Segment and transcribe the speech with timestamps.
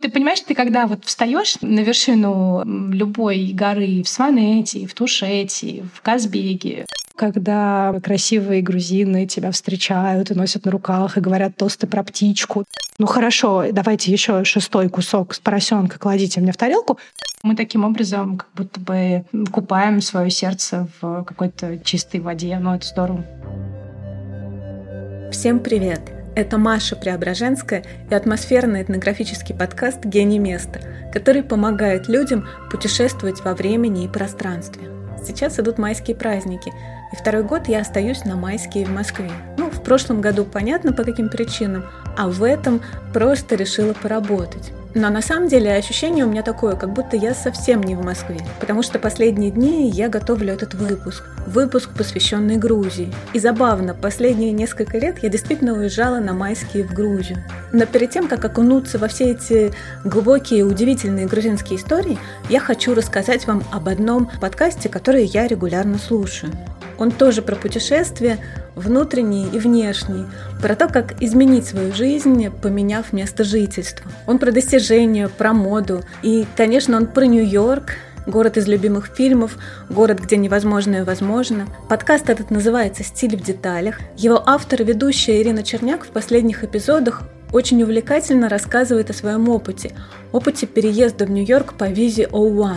[0.00, 6.00] Ты понимаешь, ты когда вот встаешь на вершину любой горы в Сванете, в Тушете, в
[6.00, 12.64] Казбеге, когда красивые грузины тебя встречают и носят на руках и говорят тосты про птичку.
[12.98, 16.98] Ну хорошо, давайте еще шестой кусок с поросенка кладите мне в тарелку.
[17.42, 22.58] Мы таким образом как будто бы купаем свое сердце в какой-то чистой воде.
[22.58, 23.24] Ну, это здорово.
[25.30, 26.19] Всем привет!
[26.36, 30.80] Это Маша Преображенская и атмосферный этнографический подкаст «Гений места»,
[31.12, 34.88] который помогает людям путешествовать во времени и пространстве.
[35.24, 36.72] Сейчас идут майские праздники,
[37.12, 39.30] и второй год я остаюсь на майские в Москве.
[39.58, 41.84] Ну, в прошлом году понятно по каким причинам,
[42.16, 42.80] а в этом
[43.12, 44.72] просто решила поработать.
[44.94, 48.38] Но на самом деле ощущение у меня такое, как будто я совсем не в Москве,
[48.58, 51.24] потому что последние дни я готовлю этот выпуск.
[51.46, 53.12] Выпуск, посвященный Грузии.
[53.32, 57.38] И забавно, последние несколько лет я действительно уезжала на майские в Грузию.
[57.72, 59.72] Но перед тем, как окунуться во все эти
[60.04, 66.52] глубокие, удивительные грузинские истории, я хочу рассказать вам об одном подкасте, который я регулярно слушаю.
[67.00, 68.38] Он тоже про путешествия,
[68.76, 70.26] внутренние и внешние,
[70.60, 74.08] про то, как изменить свою жизнь, поменяв место жительства.
[74.26, 76.04] Он про достижения, про моду.
[76.22, 77.94] И, конечно, он про Нью-Йорк,
[78.26, 79.56] город из любимых фильмов,
[79.88, 81.66] город, где невозможное возможно.
[81.88, 83.98] Подкаст этот называется «Стиль в деталях».
[84.18, 89.92] Его автор, ведущая Ирина Черняк в последних эпизодах очень увлекательно рассказывает о своем опыте,
[90.32, 92.76] опыте переезда в Нью-Йорк по визе O1,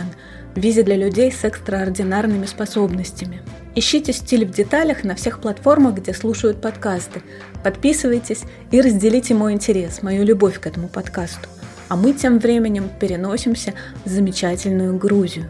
[0.54, 3.42] визе для людей с экстраординарными способностями.
[3.76, 7.22] Ищите стиль в деталях на всех платформах, где слушают подкасты.
[7.64, 11.48] Подписывайтесь и разделите мой интерес, мою любовь к этому подкасту.
[11.88, 15.46] А мы тем временем переносимся в замечательную Грузию.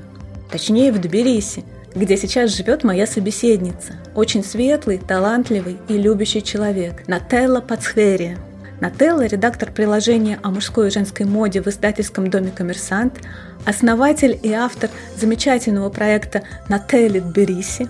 [0.51, 1.65] Точнее, в Тбилиси,
[1.95, 3.93] где сейчас живет моя собеседница.
[4.15, 7.07] Очень светлый, талантливый и любящий человек.
[7.07, 8.39] Нателла Пацхверия.
[8.81, 13.21] Нателла– редактор приложения о мужской и женской моде в издательском доме «Коммерсант»,
[13.65, 17.89] основатель и автор замечательного проекта «Нателли Тбилиси»,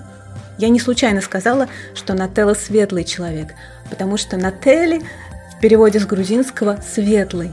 [0.58, 3.54] я не случайно сказала, что Нателла светлый человек,
[3.90, 5.02] потому что Нателли
[5.56, 7.52] в переводе с грузинского «светлый».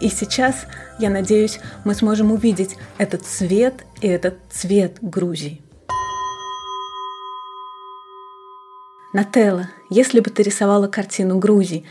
[0.00, 0.66] И сейчас,
[0.98, 5.62] я надеюсь, мы сможем увидеть этот цвет и этот цвет Грузии.
[9.12, 11.84] Нателла, если бы ты рисовала картину Грузии,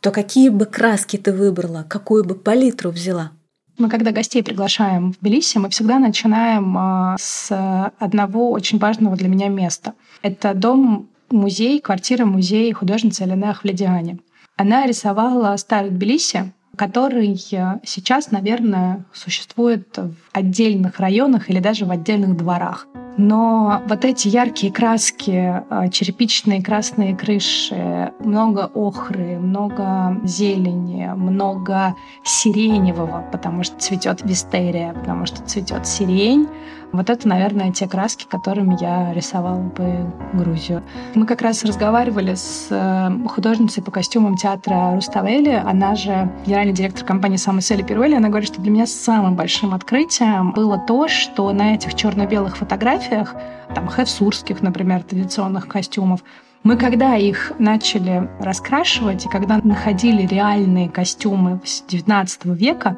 [0.00, 3.32] то какие бы краски ты выбрала, какую бы палитру взяла?
[3.78, 9.28] Мы, когда гостей приглашаем в Тбилиси, мы всегда начинаем а, с одного очень важного для
[9.28, 9.92] меня места.
[10.22, 14.18] Это дом-музей, квартира-музей художницы Элены Ахвледиани.
[14.56, 22.36] Она рисовала старый Тбилиси, который сейчас, наверное, существует в отдельных районах или даже в отдельных
[22.36, 22.86] дворах.
[23.18, 31.94] Но вот эти яркие краски, а, черепичные красные крыши, много охры, много зелени, много
[32.24, 36.46] сиреневого, потому что цветет вистерия, потому что цветет сирень.
[36.96, 40.82] Вот это, наверное, те краски, которыми я рисовала бы Грузию.
[41.14, 45.50] Мы как раз разговаривали с э, художницей по костюмам театра Руставели.
[45.50, 48.14] Она же генеральный директор компании Самосель Пируэли.
[48.14, 53.34] Она говорит, что для меня самым большим открытием было то, что на этих черно-белых фотографиях,
[53.74, 56.22] там, хевсурских, например, традиционных костюмов,
[56.62, 62.96] мы когда их начали раскрашивать, и когда находили реальные костюмы XIX века,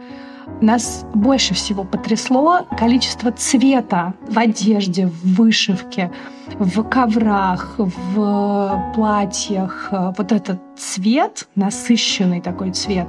[0.60, 6.10] нас больше всего потрясло количество цвета в одежде, в вышивке,
[6.59, 9.88] в коврах, в платьях.
[9.91, 13.08] Вот этот цвет, насыщенный такой цвет,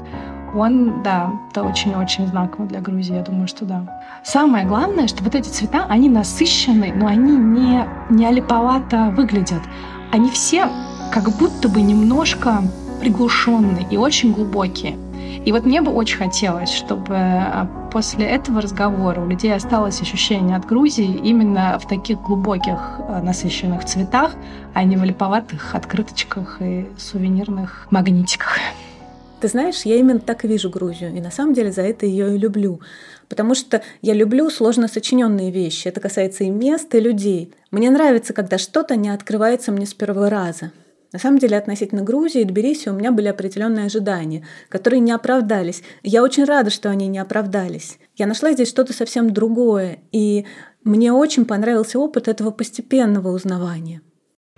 [0.56, 4.02] он, да, это очень-очень знаково для Грузии, я думаю, что да.
[4.24, 9.62] Самое главное, что вот эти цвета, они насыщенные, но они не, не олиповато выглядят.
[10.12, 10.68] Они все
[11.14, 12.64] как будто бы немножко
[13.00, 14.98] приглушенные и очень глубокие.
[15.46, 20.58] И вот мне бы очень хотелось, чтобы а, после этого разговора у людей осталось ощущение
[20.58, 24.34] от Грузии именно в таких глубоких а, насыщенных цветах,
[24.74, 28.58] а не в липоватых открыточках и сувенирных магнитиках.
[29.40, 32.36] Ты знаешь, я именно так и вижу Грузию, и на самом деле за это ее
[32.36, 32.82] и люблю.
[33.30, 35.88] Потому что я люблю сложно сочиненные вещи.
[35.88, 37.54] Это касается и мест, и людей.
[37.72, 40.72] Мне нравится, когда что-то не открывается мне с первого раза.
[41.12, 45.82] На самом деле, относительно Грузии и Тбилиси у меня были определенные ожидания, которые не оправдались.
[46.04, 47.98] Я очень рада, что они не оправдались.
[48.16, 50.46] Я нашла здесь что-то совсем другое, и
[50.84, 54.02] мне очень понравился опыт этого постепенного узнавания.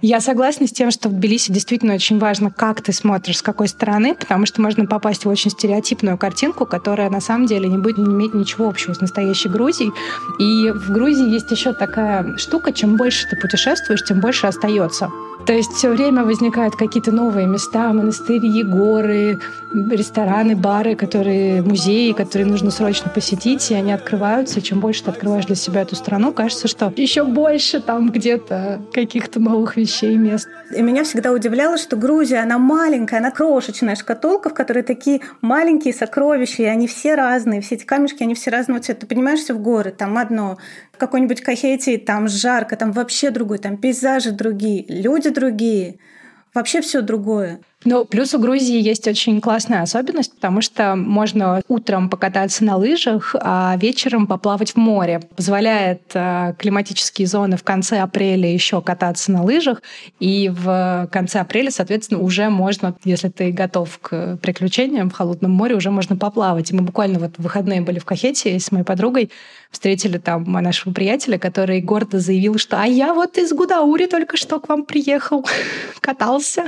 [0.03, 3.68] Я согласна с тем, что в Тбилиси действительно очень важно, как ты смотришь, с какой
[3.68, 8.00] стороны, потому что можно попасть в очень стереотипную картинку, которая на самом деле не будет
[8.00, 9.92] иметь ничего общего с настоящей Грузией.
[10.39, 15.12] И в Грузии есть еще такая штука, чем больше ты путешествуешь, тем больше остается.
[15.45, 19.39] То есть все время возникают какие-то новые места, монастыри, горы,
[19.73, 24.59] рестораны, бары, которые, музеи, которые нужно срочно посетить, и они открываются.
[24.59, 28.81] И чем больше ты открываешь для себя эту страну, кажется, что еще больше там где-то
[28.93, 30.47] каких-то новых вещей, мест.
[30.75, 35.94] И меня всегда удивляло, что Грузия, она маленькая, она крошечная шкатулка, в которой такие маленькие
[35.94, 39.01] сокровища, и они все разные, все эти камешки, они все разного цвета.
[39.01, 40.57] Ты понимаешься в горы, там одно,
[41.01, 45.98] какой-нибудь Кахетии там жарко, там вообще другой, там пейзажи другие, люди другие,
[46.53, 47.62] вообще все другое.
[47.83, 53.36] Ну, плюс у Грузии есть очень классная особенность, потому что можно утром покататься на лыжах,
[53.39, 55.22] а вечером поплавать в море.
[55.36, 59.81] Позволяет э, климатические зоны в конце апреля еще кататься на лыжах,
[60.19, 65.75] и в конце апреля, соответственно, уже можно, если ты готов к приключениям в холодном море,
[65.75, 66.69] уже можно поплавать.
[66.69, 69.31] И мы буквально вот в выходные были в Кахете с моей подругой,
[69.72, 74.60] встретили там нашего приятеля, который гордо заявил, что «А я вот из Гудаури только что
[74.60, 75.44] к вам приехал,
[76.00, 76.66] катался».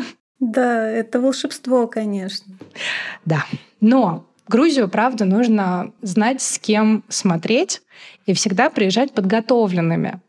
[0.52, 2.54] Да, это волшебство, конечно.
[3.26, 3.46] Да.
[3.80, 7.82] Но Грузию, правда, нужно знать, с кем смотреть,
[8.26, 10.20] и всегда приезжать подготовленными.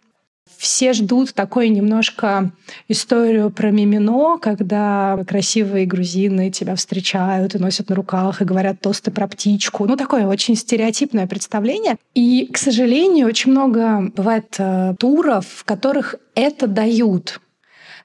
[0.56, 2.52] Все ждут такой немножко
[2.88, 9.10] историю про мимино, когда красивые грузины тебя встречают и носят на руках и говорят тосты
[9.10, 9.84] про птичку.
[9.84, 11.96] Ну, такое очень стереотипное представление.
[12.14, 17.40] И, к сожалению, очень много бывает э, туров, в которых это дают.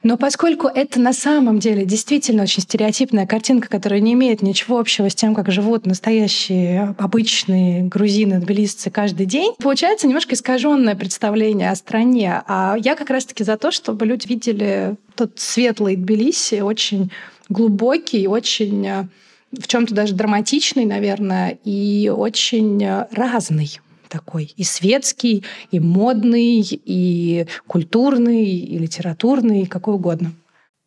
[0.01, 5.09] Но поскольку это на самом деле действительно очень стереотипная картинка, которая не имеет ничего общего
[5.09, 11.75] с тем, как живут настоящие обычные грузины, тбилисцы каждый день, получается немножко искаженное представление о
[11.75, 12.41] стране.
[12.47, 17.11] А я как раз-таки за то, чтобы люди видели тот светлый Тбилиси, очень
[17.49, 19.03] глубокий, очень э,
[19.51, 27.45] в чем-то даже драматичный, наверное, и очень э, разный такой и светский, и модный, и
[27.67, 30.33] культурный, и литературный, и какой угодно.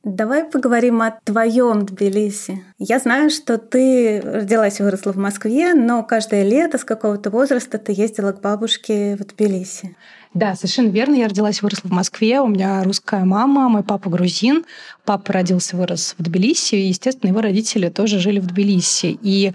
[0.04, 2.64] Давай поговорим о твоем Тбилиси.
[2.78, 7.78] Я знаю, что ты родилась и выросла в Москве, но каждое лето с какого-то возраста
[7.78, 9.96] ты ездила к бабушке в Тбилиси.
[10.34, 11.14] Да, совершенно верно.
[11.14, 12.40] Я родилась и выросла в Москве.
[12.40, 14.64] У меня русская мама, мой папа грузин.
[15.04, 16.74] Папа родился, вырос в Тбилиси.
[16.74, 19.19] И, естественно, его родители тоже жили в Тбилиси.
[19.22, 19.52] И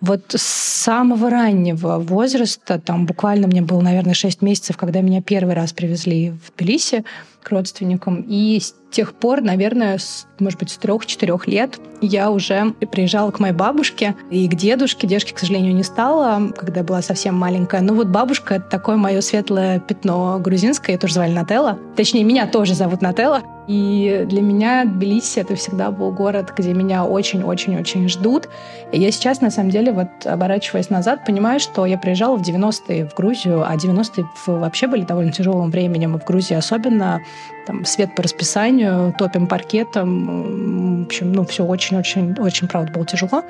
[0.00, 5.54] вот с самого раннего возраста, там буквально мне было, наверное, 6 месяцев, когда меня первый
[5.54, 7.04] раз привезли в Тбилиси
[7.44, 8.24] к родственникам.
[8.26, 13.40] И с тех пор, наверное, с, может быть, с трех-четырех лет я уже приезжала к
[13.40, 15.06] моей бабушке и к дедушке.
[15.06, 17.80] Дедушки, к сожалению, не стало, когда была совсем маленькая.
[17.80, 20.94] Но вот бабушка— это такое мое светлое пятно грузинское.
[20.94, 21.78] Ее тоже звали Нателла.
[21.96, 23.42] Точнее, меня тоже зовут Нателла.
[23.66, 28.48] И для меня Тбилиси— это всегда был город, где меня очень-очень-очень ждут.
[28.92, 33.08] И я сейчас, на самом деле, вот оборачиваясь назад, понимаю, что я приезжала в 90-е
[33.08, 37.22] в Грузию, а 90-е вообще были довольно тяжелым временем, и в Грузии особенно
[37.66, 41.02] там свет по расписанию, топим паркетом.
[41.02, 43.42] В общем, ну, все очень-очень-очень, правда, было тяжело.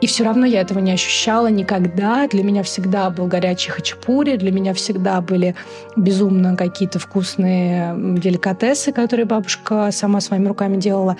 [0.00, 2.28] И все равно я этого не ощущала никогда.
[2.28, 5.56] Для меня всегда был горячий хачапури, для меня всегда были
[5.96, 11.16] безумно какие-то вкусные деликатесы, которые бабушка сама своими руками делала.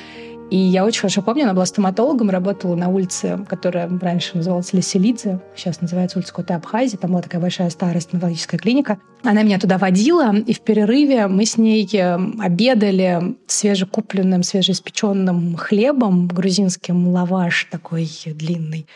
[0.51, 5.41] И я очень хорошо помню, она была стоматологом, работала на улице, которая раньше называлась Леселидзе,
[5.55, 8.99] сейчас называется улица Коты Абхазии, там была такая большая старая стоматологическая клиника.
[9.25, 16.29] Она меня туда водила, и в перерыве мы с ней э, обедали свежекупленным, свежеиспеченным хлебом,
[16.29, 18.87] грузинским лаваш такой длинный.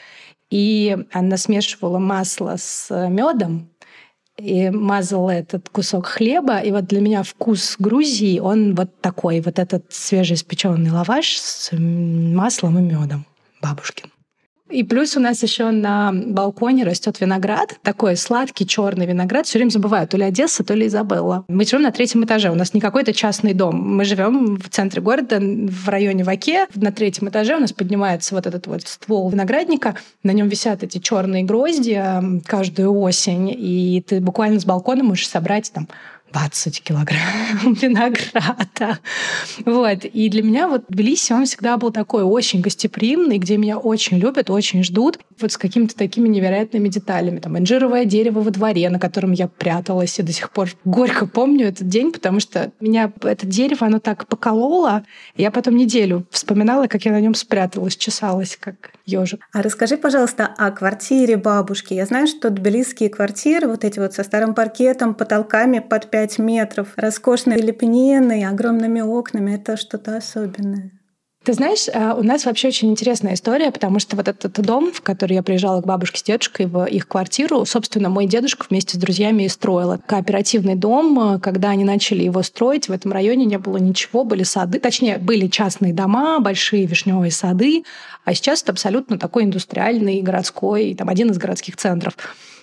[0.51, 3.69] И она смешивала масло с медом,
[4.39, 6.59] и мазала этот кусок хлеба.
[6.59, 12.79] И вот для меня вкус Грузии, он вот такой, вот этот свежеиспеченный лаваш с маслом
[12.79, 13.27] и медом
[13.61, 14.11] бабушкин.
[14.73, 19.47] И плюс у нас еще на балконе растет виноград, такой сладкий черный виноград.
[19.47, 21.45] Все время забываю, то ли Одесса, то ли Изабелла.
[21.49, 22.51] Мы живем на третьем этаже.
[22.51, 23.77] У нас не какой-то частный дом.
[23.77, 26.67] Мы живем в центре города, в районе Ваке.
[26.75, 29.95] На третьем этаже у нас поднимается вот этот вот ствол виноградника.
[30.23, 32.03] На нем висят эти черные грозди
[32.47, 33.51] каждую осень.
[33.51, 35.87] И ты буквально с балкона можешь собрать там
[36.33, 38.99] 20 килограмм винограда.
[39.65, 40.05] Вот.
[40.05, 44.51] И для меня вот Тбилиси, он всегда был такой очень гостеприимный, где меня очень любят,
[44.51, 45.19] очень ждут.
[45.41, 47.41] Вот с какими-то такими невероятными деталями.
[47.41, 51.69] Там инжировое дерево во дворе, на котором я пряталась, и до сих пор горько помню
[51.69, 55.05] этот день, потому что меня это дерево, оно так покололо.
[55.37, 59.41] Я потом неделю вспоминала, как я на нем спряталась, чесалась, как ежик.
[59.53, 61.95] А расскажи, пожалуйста, о квартире бабушки.
[61.95, 66.89] Я знаю, что тбилисские квартиры, вот эти вот со старым паркетом, потолками под 5 метров,
[66.97, 70.93] роскошные лепнины, огромными окнами, это что-то особенное.
[71.45, 75.01] Ты знаешь, э, у нас вообще очень интересная история, потому что вот этот дом, в
[75.01, 79.01] который я приезжала к бабушке с дедушкой, в их квартиру, собственно, мой дедушка вместе с
[79.01, 79.99] друзьями и строил.
[80.07, 84.79] Кооперативный дом, когда они начали его строить, в этом районе не было ничего, были сады,
[84.79, 87.83] точнее, были частные дома, большие вишневые сады,
[88.25, 92.15] а сейчас это абсолютно такой индустриальный городской, там один из городских центров.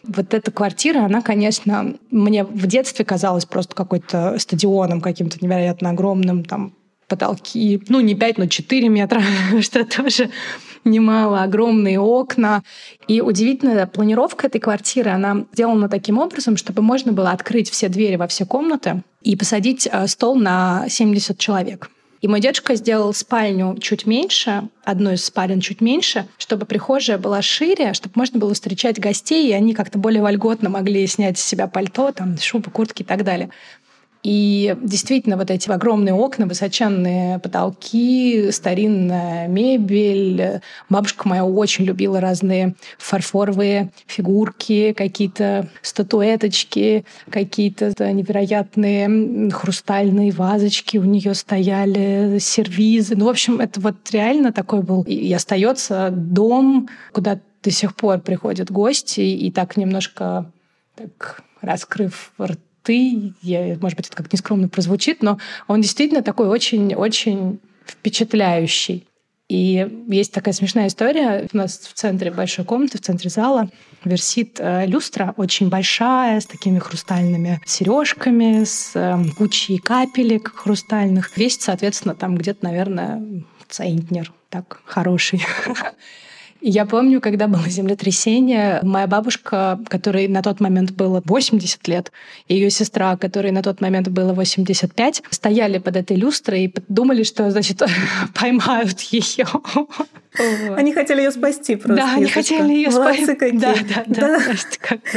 [0.03, 6.43] Вот эта квартира, она, конечно, мне в детстве казалась просто какой-то стадионом каким-то невероятно огромным,
[6.43, 6.73] там
[7.07, 9.21] потолки, ну, не 5, но 4 метра,
[9.61, 10.29] что тоже
[10.85, 12.63] немало, огромные окна.
[13.07, 18.15] И удивительная планировка этой квартиры, она сделана таким образом, чтобы можно было открыть все двери
[18.15, 21.89] во все комнаты и посадить э, стол на 70 человек.
[22.21, 27.41] И мой дедушка сделал спальню чуть меньше, одну из спален чуть меньше, чтобы прихожая была
[27.41, 31.67] шире, чтобы можно было встречать гостей, и они как-то более вольготно могли снять с себя
[31.67, 33.49] пальто, там, шубы, куртки и так далее.
[34.21, 40.61] И действительно, вот эти огромные окна, высоченные потолки, старинная мебель.
[40.89, 51.33] Бабушка моя очень любила разные фарфоровые фигурки, какие-то статуэточки, какие-то невероятные хрустальные вазочки у нее
[51.33, 53.15] стояли, сервизы.
[53.15, 58.19] Ну, в общем, это вот реально такой был и остается дом, куда до сих пор
[58.19, 60.51] приходят гости, и так немножко
[60.95, 66.47] так раскрыв рт ты, я, может быть, это как нескромно прозвучит, но он действительно такой
[66.47, 69.05] очень-очень впечатляющий.
[69.49, 71.47] И есть такая смешная история.
[71.51, 73.69] У нас в центре большой комнаты, в центре зала
[74.05, 81.35] висит э, люстра очень большая, с такими хрустальными сережками, с э, кучей капелек хрустальных.
[81.35, 85.43] Весит, соответственно, там где-то, наверное, центнер так хороший.
[86.61, 92.11] Я помню, когда было землетрясение, моя бабушка, которой на тот момент было 80 лет,
[92.47, 97.23] и ее сестра, которой на тот момент было 85, стояли под этой люстрой и думали,
[97.23, 97.81] что, значит,
[98.39, 99.45] поймают ее.
[100.75, 102.03] Они хотели ее спасти просто.
[102.03, 103.51] Да, они хотели ее спасти.
[103.53, 104.39] Да, да, да.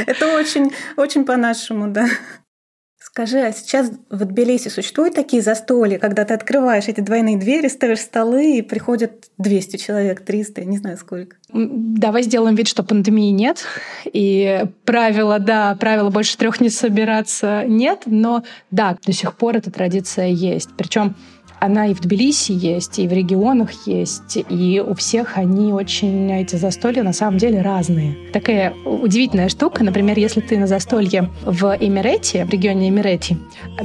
[0.07, 2.07] Это очень, очень по-нашему, да.
[3.13, 7.99] Скажи, а сейчас в Тбилиси существуют такие застолья, когда ты открываешь эти двойные двери, ставишь
[7.99, 11.35] столы, и приходят 200 человек, 300, я не знаю сколько?
[11.49, 13.65] Давай сделаем вид, что пандемии нет.
[14.05, 19.69] И правила, да, правила больше трех не собираться нет, но да, до сих пор эта
[19.69, 20.69] традиция есть.
[20.75, 21.13] Причем
[21.63, 26.57] она и в Тбилиси есть, и в регионах есть, и у всех они очень, эти
[26.57, 28.17] застолья на самом деле разные.
[28.33, 33.37] Такая удивительная штука, например, если ты на застолье в Эмирете, в регионе Эмирети,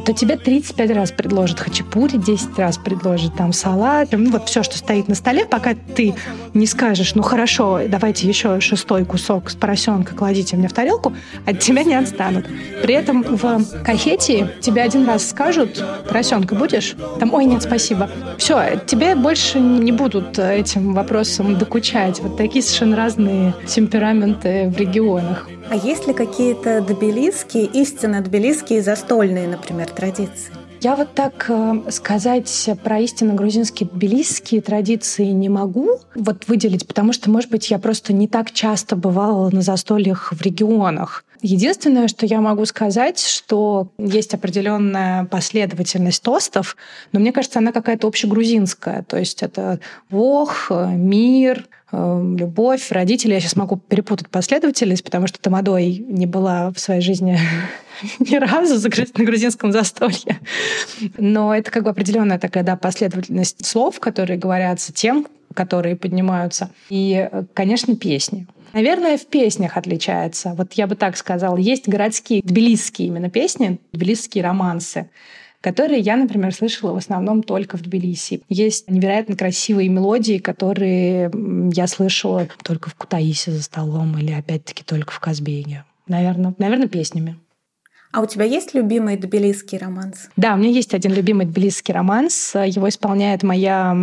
[0.05, 4.77] то тебе 35 раз предложат хачапури, 10 раз предложат там салат, ну вот все, что
[4.77, 6.17] стоит на столе, пока ты
[6.55, 11.13] не скажешь, ну хорошо, давайте еще шестой кусок с поросенка кладите мне в тарелку,
[11.47, 12.47] от тебя не отстанут.
[12.83, 16.97] При этом в Кахетии тебе один раз скажут, поросенка будешь?
[17.21, 18.11] Там, ой, нет, спасибо.
[18.39, 22.21] Все, тебе больше не будут этим вопросом докучать.
[22.21, 25.49] Вот такие совершенно разные темпераменты в регионах.
[25.71, 30.53] А есть ли какие-то тбилисские, истинно тбилисские застольные, например, традиции?
[30.81, 37.13] Я вот так э, сказать про истинно грузинские тбилисские традиции не могу вот выделить, потому
[37.13, 41.25] что, может быть, я просто не так часто бывала на застольях в регионах.
[41.41, 46.77] Единственное, что я могу сказать, что есть определенная последовательность тостов,
[47.13, 49.05] но мне кажется, она какая-то общегрузинская.
[49.05, 49.79] То есть это
[50.11, 53.35] Вох, мир, э, любовь, родители.
[53.35, 57.39] Я сейчас могу перепутать последовательность, потому что Тамадой не была в своей жизни
[58.19, 58.77] ни разу
[59.17, 60.41] на грузинском застолье.
[61.17, 66.71] Но это как бы определенная такая да, последовательность слов, которые говорятся, тем, которые поднимаются.
[66.91, 68.47] И, конечно, песни.
[68.73, 70.55] Наверное, в песнях отличается.
[70.55, 71.57] Вот я бы так сказала.
[71.57, 75.11] Есть городские, тбилисские именно песни, тбилисские романсы
[75.61, 78.43] которые я, например, слышала в основном только в Тбилиси.
[78.49, 81.31] Есть невероятно красивые мелодии, которые
[81.75, 85.85] я слышала только в Кутаисе за столом или, опять-таки, только в Казбеге.
[86.07, 87.37] Наверное, наверное, песнями.
[88.11, 90.31] А у тебя есть любимый тбилисский романс?
[90.37, 92.55] Да, у меня есть один любимый тбилисский романс.
[92.55, 93.95] Его исполняет моя...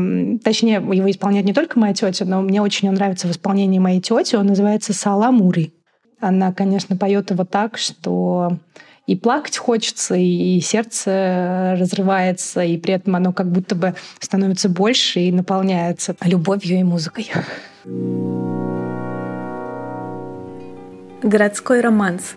[0.43, 4.01] Точнее, его исполняет не только моя тетя, но мне очень он нравится в исполнении моей
[4.01, 4.35] тети.
[4.35, 5.73] Он называется «Саламури».
[6.19, 8.59] Она, конечно, поет его так, что
[9.07, 15.19] и плакать хочется, и сердце разрывается, и при этом оно как будто бы становится больше
[15.21, 17.31] и наполняется любовью и музыкой.
[21.21, 22.35] Городской романс.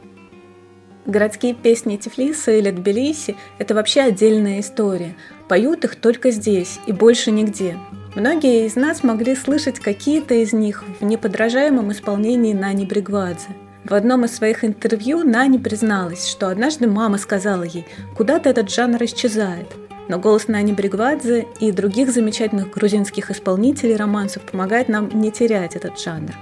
[1.09, 5.17] Городские песни Тифлиса или Тбилиси– это вообще отдельная история.
[5.49, 7.79] Поют их только здесь и больше нигде.
[8.15, 13.49] Многие из нас могли слышать какие-то из них в неподражаемом исполнении Нани Бригвадзе.
[13.85, 19.03] В одном из своих интервью Нани призналась, что однажды мама сказала ей, куда-то этот жанр
[19.05, 19.69] исчезает.
[20.09, 25.99] Но голос Нани Бригвадзе и других замечательных грузинских исполнителей романсов помогает нам не терять этот
[25.99, 26.35] жанр.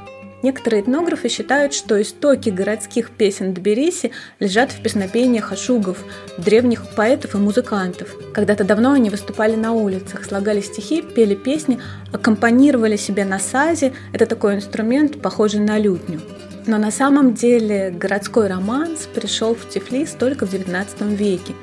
[0.43, 6.05] Некоторые этнографы считают, что истоки городских песен Тбилиси лежат в песнопениях ашугов,
[6.39, 8.15] древних поэтов и музыкантов.
[8.35, 11.81] Когда-то давно они выступали на улицах, слагали стихи, пели песни,
[12.13, 13.93] аккомпанировали себе на сазе.
[14.13, 16.21] Это такой инструмент, похожий на лютню.
[16.67, 21.55] Но на самом деле городской романс пришел в Тифлис только в XIX веке.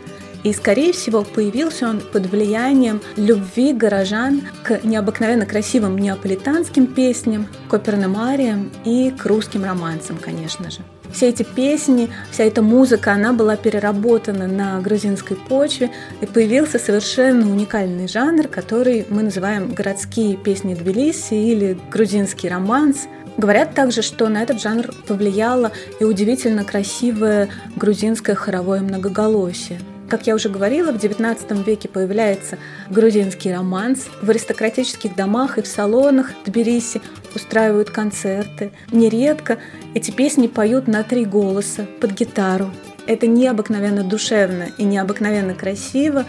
[0.44, 7.74] И, скорее всего, появился он под влиянием любви горожан к необыкновенно красивым неаполитанским песням, к
[7.74, 10.80] оперным ариям и к русским романсам, конечно же.
[11.14, 17.50] Все эти песни, вся эта музыка, она была переработана на грузинской почве, и появился совершенно
[17.50, 23.08] уникальный жанр, который мы называем городские песни Тбилиси или грузинский романс–
[23.38, 29.80] Говорят также, что на этот жанр повлияло и удивительно красивое грузинское хоровое многоголосие.
[30.14, 32.60] Как я уже говорила, в XIX веке появляется
[32.92, 34.10] грузинский романс.
[34.22, 37.02] В аристократических домах и в салонах Тбилиси
[37.34, 38.74] устраивают концерты.
[38.92, 39.58] Нередко
[39.96, 42.70] эти песни поют на три голоса под гитару.
[43.08, 46.26] Это необыкновенно душевно и необыкновенно красиво.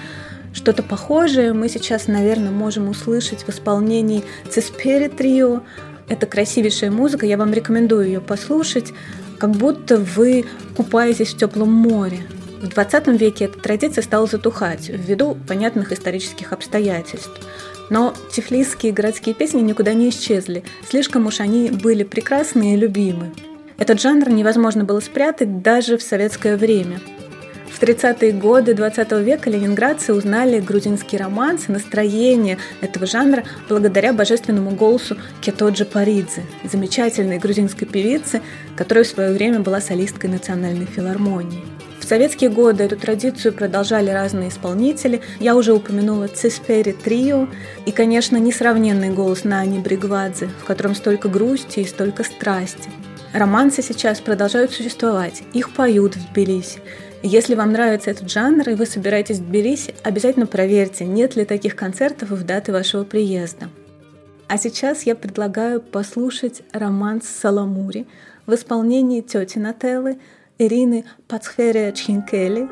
[0.54, 5.60] Что-то похожее мы сейчас, наверное, можем услышать в исполнении Цеспери Трио,
[6.08, 8.94] это красивейшая музыка, я вам рекомендую ее послушать,
[9.38, 12.20] как будто вы купаетесь в теплом море.
[12.64, 17.38] В 20 веке эта традиция стала затухать ввиду понятных исторических обстоятельств.
[17.90, 23.34] Но тифлисские городские песни никуда не исчезли, слишком уж они были прекрасны и любимы.
[23.76, 27.00] Этот жанр невозможно было спрятать даже в советское время–
[27.74, 34.70] в 30-е годы 20 века ленинградцы узнали грузинский романс и настроение этого жанра благодаря божественному
[34.70, 38.42] голосу Кетоджи Паридзе, замечательной грузинской певицы,
[38.76, 41.73] которая в свое время была солисткой национальной филармонии.
[42.04, 45.22] В советские годы эту традицию продолжали разные исполнители.
[45.40, 47.48] Я уже упомянула Цеспери Трио
[47.86, 52.90] и, конечно, несравненный голос Нани Бригвадзе, в котором столько грусти и столько страсти.
[53.32, 56.80] Романсы сейчас продолжают существовать, их поют в Тбилиси.
[57.22, 61.74] Если вам нравится этот жанр и вы собираетесь в Тбилиси, обязательно проверьте, нет ли таких
[61.74, 63.70] концертов в даты вашего приезда.
[64.46, 68.06] А сейчас я предлагаю послушать романс «Саламури»
[68.44, 70.18] в исполнении тети Нателлы
[70.56, 72.68] Ирины Пацхерия Чхинкели.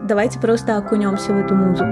[0.00, 1.84] Давайте просто окунемся в эту музыку.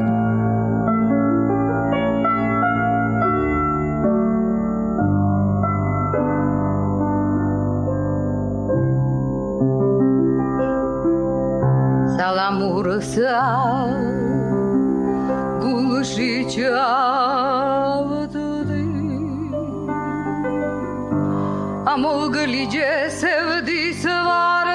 [12.16, 13.36] Salamursa
[15.60, 16.76] Gulşiçavdıdı
[21.86, 24.65] Amol galice sevdi vardı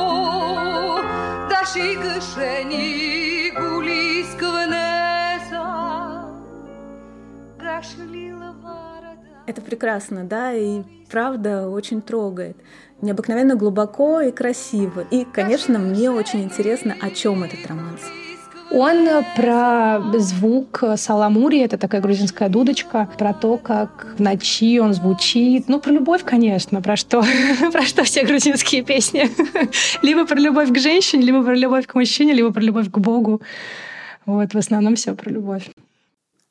[1.48, 2.86] Da și gâșeni
[3.58, 5.68] gulis квнеса
[9.46, 12.56] Это прекрасно, да, и правда очень трогает.
[13.02, 15.00] Необыкновенно глубоко и красиво.
[15.10, 18.02] И, конечно, мне очень интересно, о чем этот романс.
[18.72, 25.68] Он про звук саламури, это такая грузинская дудочка, про то, как в ночи он звучит.
[25.68, 27.24] Ну, про любовь, конечно, про что?
[27.72, 29.28] про что все грузинские песни?
[30.02, 33.42] либо про любовь к женщине, либо про любовь к мужчине, либо про любовь к Богу.
[34.24, 35.68] Вот, в основном все про любовь.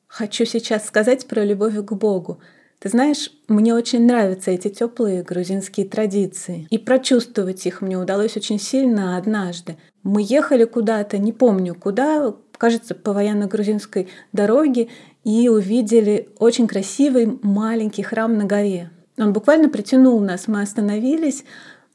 [0.08, 2.40] Хочу сейчас сказать про любовь к Богу.
[2.80, 6.66] Ты знаешь, мне очень нравятся эти теплые грузинские традиции.
[6.70, 9.78] И прочувствовать их мне удалось очень сильно однажды.
[10.04, 14.88] Мы ехали куда-то, не помню куда, кажется, по военно-грузинской дороге,
[15.26, 18.92] и увидели очень красивый маленький храм на горе.
[19.18, 21.44] Он буквально притянул нас, мы остановились,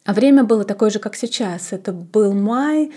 [0.05, 1.73] а время было такое же, как сейчас.
[1.73, 2.93] Это был май,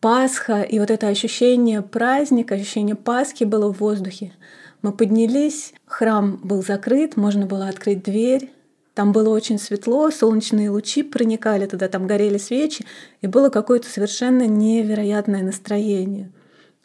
[0.00, 4.34] Пасха, и вот это ощущение праздника, ощущение Пасхи было в воздухе.
[4.82, 8.50] Мы поднялись, храм был закрыт, можно было открыть дверь.
[8.94, 12.86] Там было очень светло, солнечные лучи проникали туда, там горели свечи,
[13.20, 16.32] и было какое-то совершенно невероятное настроение.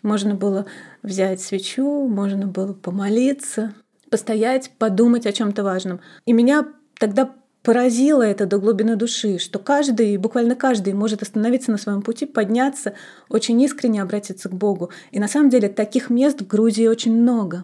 [0.04, 0.66] Можно было
[1.04, 3.74] взять свечу, можно было помолиться,
[4.10, 6.02] постоять, подумать о чем-то важном.
[6.26, 6.68] И меня
[7.00, 12.26] тогда поразило это до глубины души, что каждый, буквально каждый может остановиться на своем пути,
[12.26, 12.94] подняться,
[13.30, 14.92] очень искренне обратиться к Богу.
[15.12, 17.64] И на самом деле таких мест в Грузии очень много.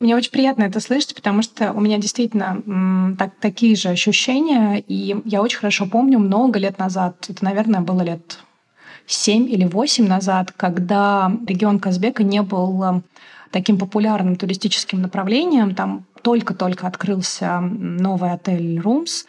[0.00, 4.78] Мне очень приятно это слышать, потому что у меня действительно так, такие же ощущения.
[4.86, 8.38] И я очень хорошо помню много лет назад, это, наверное, было лет
[9.06, 13.00] семь или восемь назад, когда регион Казбека не был э,
[13.50, 15.74] таким популярным туристическим направлением.
[15.74, 19.24] Там только-только открылся новый отель «Румс»,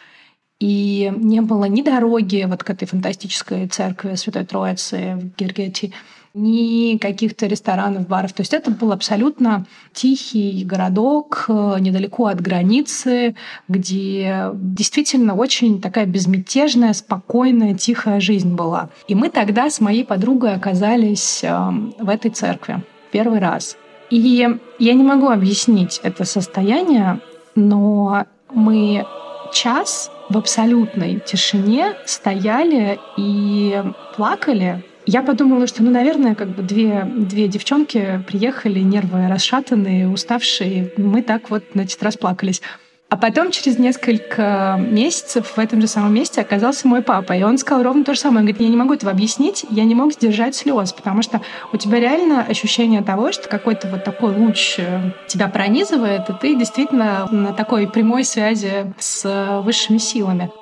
[0.60, 5.92] и не было ни дороги вот к этой фантастической церкви Святой Троицы в Гиргете,
[6.34, 8.32] ни каких-то ресторанов, баров.
[8.32, 13.34] То есть это был абсолютно тихий городок э, недалеко от границы,
[13.68, 18.90] где действительно очень такая безмятежная, спокойная, тихая жизнь была.
[19.08, 23.76] И мы тогда с моей подругой оказались эм, в этой церкви первый раз.
[24.10, 24.46] И
[24.78, 27.20] я не могу объяснить это состояние,
[27.54, 29.04] но мы
[29.52, 33.82] час в абсолютной тишине стояли и
[34.16, 34.84] плакали.
[35.12, 40.92] Я подумала, что, ну, наверное, как бы две, две девчонки приехали, нервы расшатанные, уставшие.
[40.96, 42.62] Мы так вот, значит, расплакались.
[43.08, 47.32] А потом через несколько месяцев в этом же самом месте оказался мой папа.
[47.32, 48.38] И он сказал ровно то же самое.
[48.38, 51.40] Он говорит, я не могу этого объяснить, я не мог сдержать слез, потому что
[51.72, 56.54] у тебя реально ощущение того, что какой-то вот такой луч э, тебя пронизывает, и ты
[56.54, 60.52] действительно на такой прямой связи с высшими силами.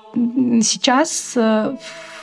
[0.63, 1.77] Сейчас э,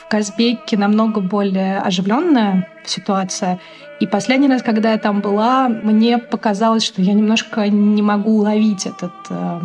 [0.06, 3.58] в Казбеке намного более оживленная ситуация.
[3.98, 8.86] И последний раз, когда я там была, мне показалось, что я немножко не могу уловить
[8.86, 9.60] этот э,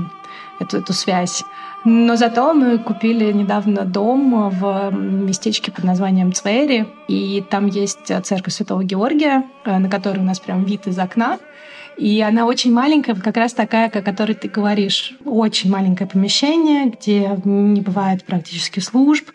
[0.60, 1.44] эту, эту связь.
[1.84, 8.54] Но зато мы купили недавно дом в местечке под названием Цвери, и там есть церковь
[8.54, 11.38] Святого Георгия, э, на которой у нас прям вид из окна.
[11.98, 15.14] И она очень маленькая, как раз такая, о которой ты говоришь.
[15.24, 19.30] Очень маленькое помещение, где не бывает практически служб.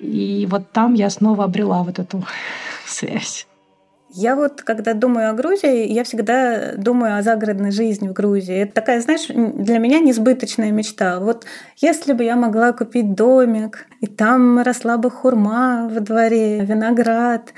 [0.00, 2.24] И вот там я снова обрела вот эту
[2.86, 3.46] связь.
[4.10, 8.54] Я вот, когда думаю о Грузии, я всегда думаю о загородной жизни в Грузии.
[8.54, 11.20] Это такая, знаешь, для меня несбыточная мечта.
[11.20, 11.44] Вот
[11.76, 17.52] если бы я могла купить домик, и там росла бы хурма во дворе, виноград.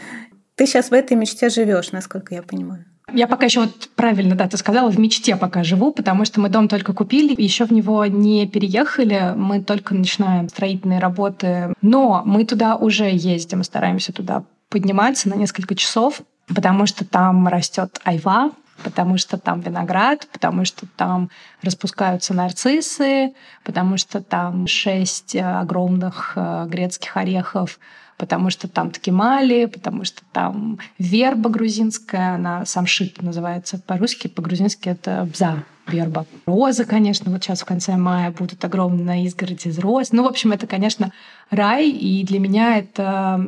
[0.57, 2.85] Ты сейчас в этой мечте живешь, насколько я понимаю.
[3.14, 6.49] Я пока еще вот правильно, да, ты сказала, в мечте пока живу, потому что мы
[6.49, 12.44] дом только купили, еще в него не переехали, мы только начинаем строительные работы, но мы
[12.44, 16.23] туда уже ездим, стараемся туда подниматься на несколько часов,
[16.55, 21.31] потому что там растет айва, потому что там виноград, потому что там
[21.62, 27.79] распускаются нарциссы, потому что там шесть э, огромных э, грецких орехов,
[28.21, 35.27] потому что там ткемали, потому что там верба грузинская, она самшит называется по-русски, по-грузински это
[35.33, 36.27] бза, верба.
[36.45, 40.13] Розы, конечно, вот сейчас в конце мая будут огромные изгороди из роз.
[40.13, 41.13] Ну, в общем, это, конечно,
[41.49, 43.43] рай, и для меня это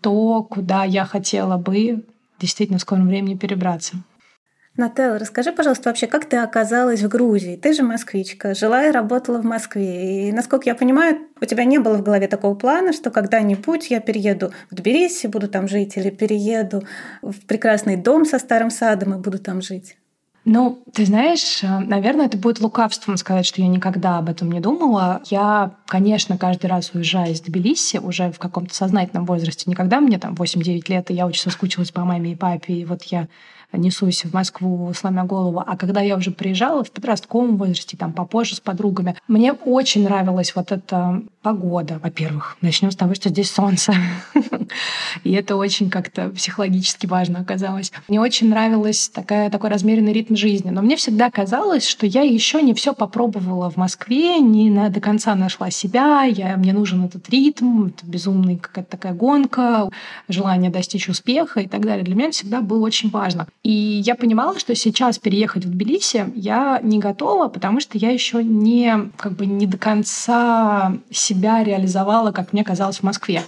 [0.00, 2.04] то, куда я хотела бы
[2.40, 3.98] действительно в скором времени перебраться.
[4.78, 7.56] Нателла, расскажи, пожалуйста, вообще, как ты оказалась в Грузии?
[7.56, 10.28] Ты же москвичка, жила и работала в Москве.
[10.28, 13.98] И, насколько я понимаю, у тебя не было в голове такого плана, что когда-нибудь я
[13.98, 16.84] перееду в Тбилиси, буду там жить, или перееду
[17.22, 19.96] в прекрасный дом со старым садом и буду там жить.
[20.44, 25.20] Ну, ты знаешь, наверное, это будет лукавством сказать, что я никогда об этом не думала.
[25.26, 30.34] Я, конечно, каждый раз уезжая из Тбилиси уже в каком-то сознательном возрасте, никогда мне там
[30.34, 33.26] 8-9 лет, и я очень соскучилась по маме и папе, и вот я
[33.72, 35.62] несусь в Москву, сломя голову.
[35.64, 40.54] А когда я уже приезжала в подростковом возрасте, там попозже с подругами, мне очень нравилась
[40.54, 42.56] вот эта погода, во-первых.
[42.60, 43.94] Начнем с того, что здесь солнце.
[45.24, 47.92] И это очень как-то психологически важно оказалось.
[48.08, 50.70] Мне очень нравилась такая, такой размеренный ритм жизни.
[50.70, 55.00] Но мне всегда казалось, что я еще не все попробовала в Москве, не на, до
[55.00, 56.24] конца нашла себя.
[56.24, 59.88] Я, мне нужен этот ритм, это безумный какая-то такая гонка,
[60.28, 62.04] желание достичь успеха и так далее.
[62.04, 63.46] Для меня всегда было очень важно.
[63.62, 68.42] И я понимала, что сейчас переехать в Тбилиси я не готова, потому что я еще
[68.42, 73.42] не, как бы не до конца себя реализовала, как мне казалось, в Москве.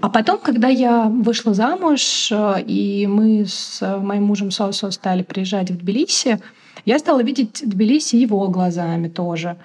[0.00, 2.32] А потом, когда я вышла замуж,
[2.66, 6.40] и мы с моим мужем Сосо стали приезжать в Тбилиси,
[6.84, 9.56] я стала видеть Тбилиси его глазами тоже.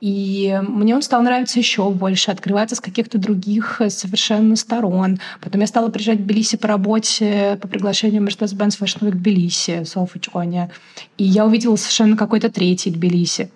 [0.00, 5.20] И мне он стал нравиться еще больше, открываться с каких-то других э, совершенно сторон.
[5.42, 10.18] Потом я стала приезжать в Тбилиси по работе по приглашению Mercedes-Benz Fashion Week Тбилиси, Софа
[10.18, 10.70] Чоня.
[11.18, 13.50] И я увидела совершенно какой-то третий Тбилиси.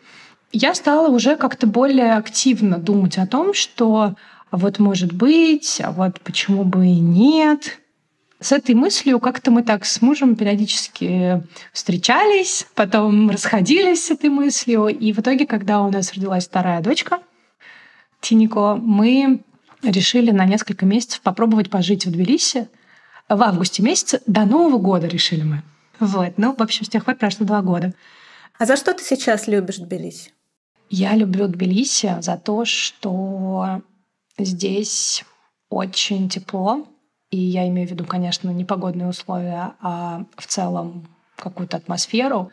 [0.53, 4.15] я стала уже как-то более активно думать о том, что
[4.51, 7.79] вот может быть, а вот почему бы и нет.
[8.45, 14.89] С этой мыслью как-то мы так с мужем периодически встречались, потом расходились с этой мыслью.
[14.89, 17.21] И в итоге, когда у нас родилась вторая дочка,
[18.21, 19.43] Тинико, мы
[19.83, 22.69] решили на несколько месяцев попробовать пожить в Тбилиси.
[23.31, 25.63] В августе месяце до Нового года решили мы.
[25.99, 26.35] Вот.
[26.37, 27.95] Ну, в общем, с тех пор прошло два года.
[28.59, 30.33] А за что ты сейчас любишь Тбилиси?
[30.91, 33.81] Я люблю Тбилиси за то, что
[34.37, 35.25] здесь
[35.71, 36.87] очень тепло,
[37.35, 42.53] и я имею в виду, конечно, не погодные условия, а в целом какую-то атмосферу.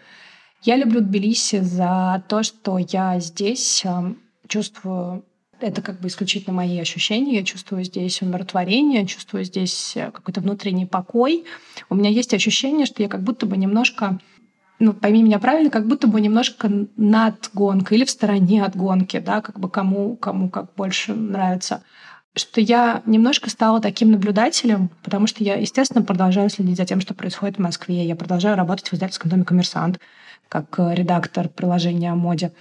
[0.63, 4.17] Я люблю Тбилиси за то, что я здесь эм,
[4.47, 5.23] чувствую
[5.59, 7.35] это как бы исключительно мои ощущения.
[7.35, 11.45] Я чувствую здесь умиротворение, чувствую здесь э, какой-то внутренний покой.
[11.87, 14.19] У меня есть ощущение, что я как будто бы немножко
[14.79, 19.19] ну, пойми меня правильно, как будто бы немножко над гонкой или в стороне от гонки,
[19.19, 21.83] да, как бы кому, кому как больше нравится
[22.35, 27.13] что я немножко стала таким наблюдателем, потому что я, естественно, продолжаю следить за тем, что
[27.13, 28.05] происходит в Москве.
[28.05, 29.99] Я продолжаю работать в издательском доме «Коммерсант»
[30.47, 32.51] как э, редактор приложения о моде.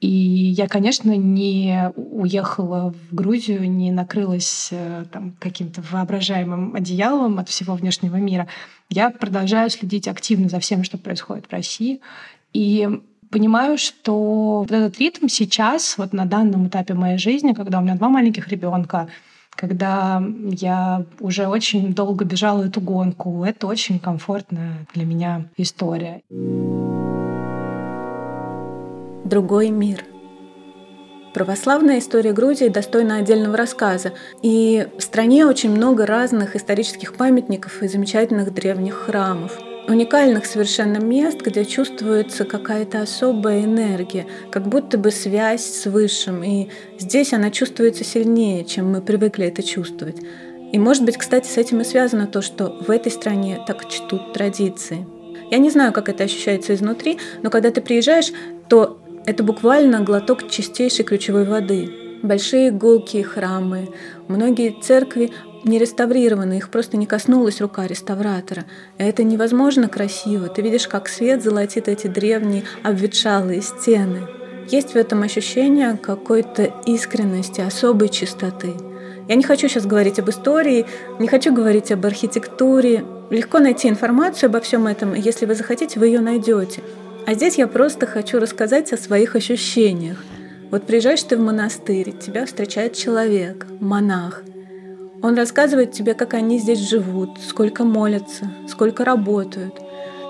[0.00, 7.48] И я, конечно, не уехала в Грузию, не накрылась э, там, каким-то воображаемым одеялом от
[7.48, 8.46] всего внешнего мира.
[8.90, 12.00] Я продолжаю следить активно за всем, что происходит в России.
[12.52, 12.88] И
[13.30, 17.94] понимаю, что вот этот ритм сейчас, вот на данном этапе моей жизни, когда у меня
[17.94, 19.08] два маленьких ребенка,
[19.50, 26.22] когда я уже очень долго бежала эту гонку, это очень комфортная для меня история.
[29.24, 30.04] Другой мир—
[31.34, 34.12] Православная история Грузии достойна отдельного рассказа.
[34.42, 39.56] И в стране очень много разных исторических памятников и замечательных древних храмов.
[39.88, 46.44] Уникальных совершенно мест, где чувствуется какая-то особая энергия, как будто бы связь с Высшим.
[46.44, 50.18] И здесь она чувствуется сильнее, чем мы привыкли это чувствовать.
[50.72, 54.34] И может быть, кстати, с этим и связано то, что в этой стране так чтут
[54.34, 55.06] традиции.
[55.50, 58.30] Я не знаю, как это ощущается изнутри, но когда ты приезжаешь,
[58.68, 61.90] то это буквально глоток чистейшей ключевой воды.
[62.22, 63.88] Большие гулкие храмы,
[64.26, 65.30] многие церкви
[65.64, 68.64] не реставрированы, их просто не коснулась рука реставратора.
[68.96, 70.48] Это невозможно красиво.
[70.48, 74.22] Ты видишь, как свет золотит эти древние обветшалые стены.
[74.70, 78.74] Есть в этом ощущение какой-то искренности, особой чистоты.
[79.28, 80.86] Я не хочу сейчас говорить об истории,
[81.18, 83.04] не хочу говорить об архитектуре.
[83.30, 86.82] Легко найти информацию обо всем этом, и если вы захотите, вы ее найдете.
[87.26, 90.24] А здесь я просто хочу рассказать о своих ощущениях.
[90.70, 94.42] Вот приезжаешь ты в монастырь, тебя встречает человек, монах.
[95.20, 99.74] Он рассказывает тебе, как они здесь живут, сколько молятся, сколько работают.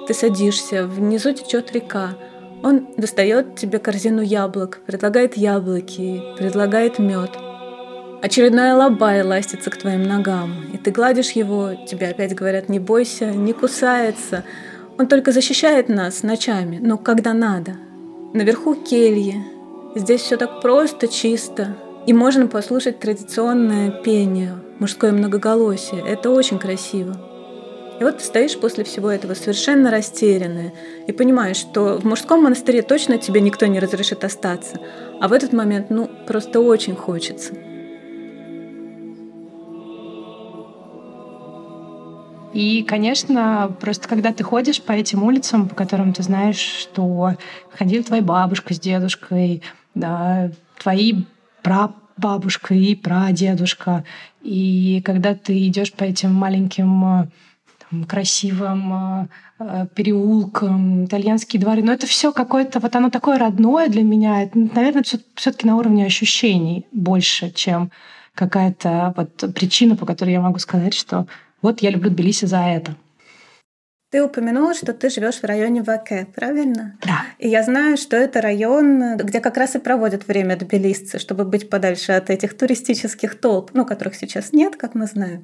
[0.07, 2.15] Ты садишься, внизу течет река.
[2.63, 7.31] Он достает тебе корзину яблок, предлагает яблоки, предлагает мед.
[8.23, 13.31] Очередная лобай ластится к твоим ногам, и ты гладишь его, тебе опять говорят, не бойся,
[13.31, 14.43] не кусается,
[14.99, 17.77] он только защищает нас ночами, но когда надо.
[18.33, 19.45] Наверху кельи.
[19.95, 21.77] Здесь все так просто, чисто.
[22.07, 26.03] И можно послушать традиционное пение, мужское многоголосие.
[26.07, 27.17] Это очень красиво.
[28.01, 30.73] И вот ты стоишь после всего этого совершенно растерянная
[31.07, 34.79] и понимаешь, что в мужском монастыре точно тебе никто не разрешит остаться.
[35.21, 37.55] А в этот момент, ну, просто очень хочется.
[42.55, 47.35] И, конечно, просто когда ты ходишь по этим улицам, по которым ты знаешь, что
[47.71, 49.63] ходили твоя бабушка с дедушкой,
[49.95, 51.25] да, твои
[52.19, 54.05] прабабушка и прадедушка,
[54.43, 57.31] и когда ты идешь по этим маленьким
[57.91, 59.29] там, красивым
[59.59, 61.83] э, переулкам, итальянские дворы.
[61.83, 64.43] Но это все какое-то, вот оно такое родное для меня.
[64.43, 65.05] Это, наверное,
[65.35, 67.91] все-таки на уровне ощущений больше, чем
[68.35, 71.27] какая-то вот причина, по которой я могу сказать, что
[71.63, 72.95] вот я люблю Тбилиси за это.
[74.11, 76.97] Ты упомянула, что ты живешь в районе Ваке, правильно?
[77.05, 77.27] Да.
[77.39, 81.69] И я знаю, что это район, где как раз и проводят время тбилисцы, чтобы быть
[81.69, 85.43] подальше от этих туристических толп, ну, которых сейчас нет, как мы знаем.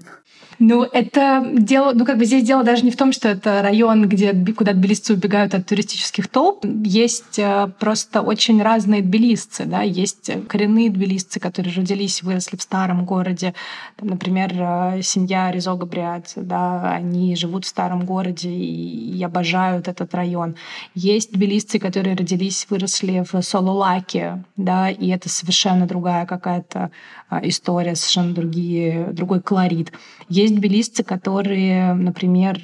[0.59, 4.09] Ну, это дело, ну, как бы здесь дело даже не в том, что это район,
[4.09, 6.65] где, куда тбилисцы убегают от туристических толп.
[6.65, 13.05] Есть э, просто очень разные тбилисцы, да, есть коренные тбилисцы, которые родились, выросли в старом
[13.05, 13.53] городе.
[13.97, 20.15] Там, например, э, семья Резога Бриадзе, да, они живут в старом городе и обожают этот
[20.15, 20.57] район.
[20.95, 26.91] Есть тбилисцы, которые родились, выросли в Сололаке, да, и это совершенно другая какая-то
[27.29, 29.93] а, история, совершенно другие, другой колорит.
[30.29, 32.61] Есть тбилисцы, которые, например,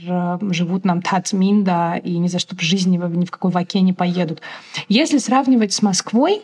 [0.51, 4.41] живут на Тацминда и ни за что в жизни ни в какой ваке не поедут.
[4.89, 6.43] Если сравнивать с Москвой,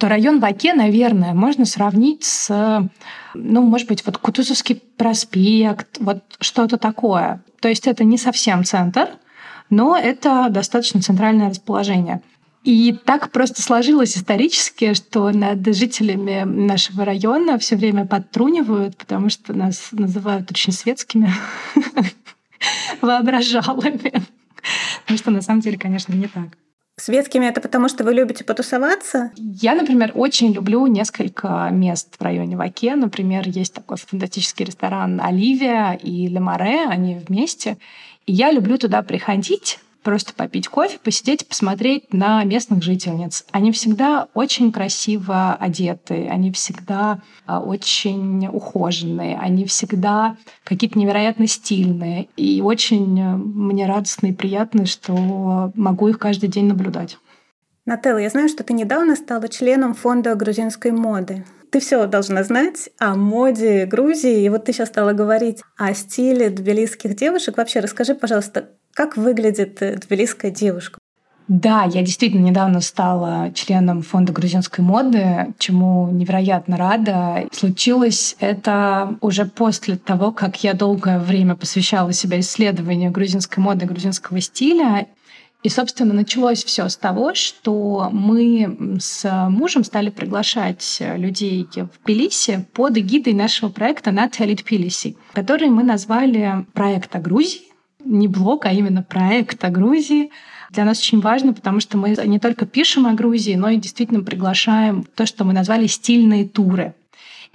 [0.00, 2.88] то район Ваке, наверное, можно сравнить с,
[3.34, 7.42] ну, может быть, вот Кутузовский проспект, вот что-то такое.
[7.60, 9.10] То есть это не совсем центр,
[9.68, 12.22] но это достаточно центральное расположение.
[12.64, 19.52] И так просто сложилось исторически, что над жителями нашего района все время подтрунивают, потому что
[19.52, 21.30] нас называют очень светскими
[23.02, 24.12] воображалами.
[25.02, 26.56] Потому что на самом деле, конечно, не так.
[27.00, 29.30] Светскими это потому, что вы любите потусоваться?
[29.36, 32.94] Я, например, очень люблю несколько мест в районе Ваке.
[32.94, 37.78] Например, есть такой фантастический ресторан «Оливия» и «Ле Море», они вместе.
[38.26, 43.44] И я люблю туда приходить, просто попить кофе, посидеть, посмотреть на местных жительниц.
[43.50, 52.28] Они всегда очень красиво одеты, они всегда а, очень ухоженные, они всегда какие-то невероятно стильные.
[52.36, 57.18] И очень э, мне радостно и приятно, что могу их каждый день наблюдать.
[57.86, 61.44] Нателла, я знаю, что ты недавно стала членом фонда грузинской моды.
[61.70, 64.42] Ты все должна знать о моде Грузии.
[64.42, 67.56] И вот ты сейчас стала говорить о стиле тбилисских девушек.
[67.56, 70.98] Вообще расскажи, пожалуйста, как выглядит тбилисская девушка?
[71.48, 77.48] Да, я действительно недавно стала членом фонда грузинской моды, чему невероятно рада.
[77.50, 84.40] Случилось это уже после того, как я долгое время посвящала себя исследованию грузинской моды, грузинского
[84.40, 85.08] стиля.
[85.64, 92.64] И, собственно, началось все с того, что мы с мужем стали приглашать людей в Тбилиси
[92.72, 97.69] под эгидой нашего проекта «Натали Тбилиси», который мы назвали «Проект о Грузии»,
[98.04, 100.30] не блог, а именно проект о Грузии.
[100.70, 104.22] Для нас очень важно, потому что мы не только пишем о Грузии, но и действительно
[104.22, 106.94] приглашаем то, что мы назвали стильные туры.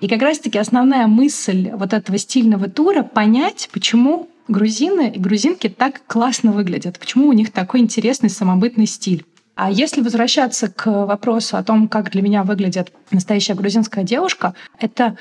[0.02, 6.02] И как раз-таки основная мысль вот этого стильного тура— понять, почему грузины и грузинки так
[6.06, 9.26] классно выглядят, почему у них такой интересный самобытный стиль.
[9.56, 15.18] А если возвращаться к вопросу о том, как для меня выглядит настоящая грузинская девушка, это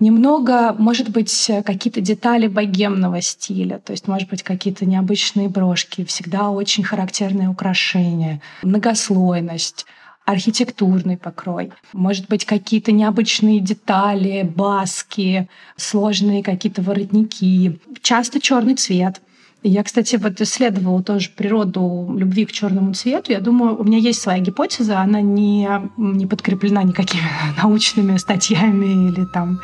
[0.00, 6.50] немного, может быть, какие-то детали богемного стиля, то есть, может быть, какие-то необычные брошки, всегда
[6.50, 9.86] очень характерные украшения, многослойность
[10.24, 19.22] архитектурный покрой, может быть, какие-то необычные детали, баски, сложные какие-то воротники, часто черный цвет.
[19.64, 23.32] Я, кстати, вот исследовала тоже природу любви к черному цвету.
[23.32, 27.28] Я думаю, у меня есть своя гипотеза, она не, не подкреплена никакими
[27.62, 29.60] научными статьями или там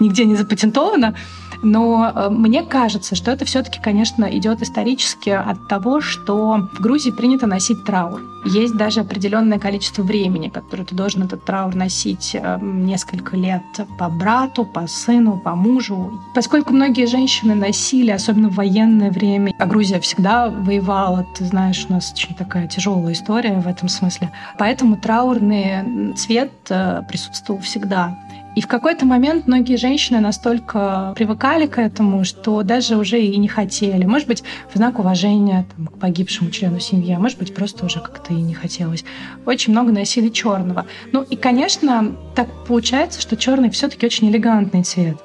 [0.00, 1.14] нигде не запатентована.
[1.62, 7.10] Но э, мне кажется, что это все-таки, конечно, идет исторически от того, что в Грузии
[7.10, 8.20] принято носить траур.
[8.44, 13.62] Есть даже определенное количество времени, которое ты должен этот траур носить э, несколько лет
[13.98, 16.20] по брату, по сыну, по мужу.
[16.34, 21.94] Поскольку многие женщины носили, особенно в военное время, а Грузия всегда воевала, ты знаешь, у
[21.94, 24.30] нас очень такая тяжелая история в этом смысле.
[24.58, 28.16] Поэтому траурный цвет э, присутствовал всегда.
[28.58, 33.46] И в какой-то момент многие женщины настолько привыкали к этому, что даже уже и не
[33.46, 34.04] хотели.
[34.04, 34.42] Может быть,
[34.74, 38.36] в знак уважения там, к погибшему члену семьи, а может быть, просто уже как-то и
[38.38, 39.04] не хотелось.
[39.46, 40.86] Очень много носили черного.
[41.12, 45.18] Ну и, конечно, так получается, что черный все-таки очень элегантный цвет.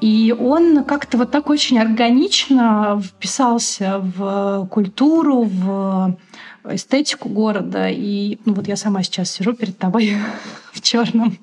[0.00, 6.16] И он как-то вот так очень органично вписался в культуру, в
[6.68, 7.88] эстетику города.
[7.88, 10.16] И ну, вот я сама сейчас сижу перед тобой
[10.72, 11.38] в черном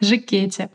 [0.00, 0.70] жакете.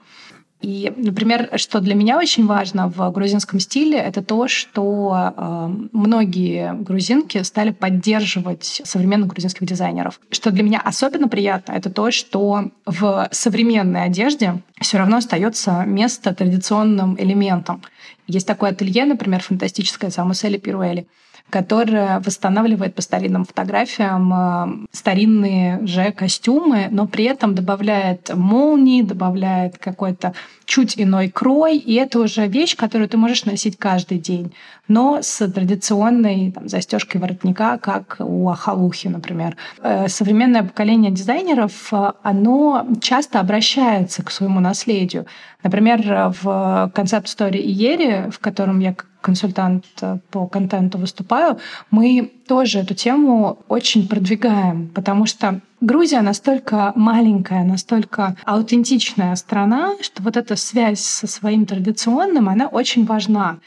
[0.62, 6.74] И, например, что для меня очень важно в грузинском стиле, это то, что э, многие
[6.74, 10.19] грузинки стали поддерживать современных грузинских дизайнеров.
[10.32, 16.34] Что для меня особенно приятно, это то, что в современной одежде все равно остается место
[16.34, 17.84] традиционным элементам.
[18.26, 21.06] Есть такое ателье, например, фантастическое Самусели Пируэли,
[21.49, 29.77] которая восстанавливает по старинным фотографиям э, старинные же костюмы, но при этом добавляет молнии, добавляет
[29.77, 30.34] какой-то
[30.65, 34.54] чуть иной крой, и это уже вещь, которую ты можешь носить каждый день,
[34.88, 39.56] но с традиционной там, застежкой воротника, как у Ахалухи, например.
[39.82, 45.25] Э, современное поколение дизайнеров, э, оно часто обращается к своему наследию.
[45.63, 51.58] Например, в концепт-сторе Иери, в котором я консультант э, по контенту выступаю,
[51.89, 60.23] мы тоже эту тему очень продвигаем, потому что Грузия настолько маленькая, настолько аутентичная страна, что
[60.23, 63.60] вот эта связь со своим традиционным, она очень важна.